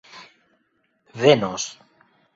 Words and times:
venos 1.21 1.63